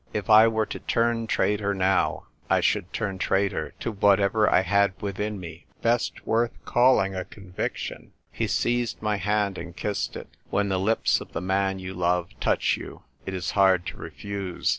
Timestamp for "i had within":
4.49-5.39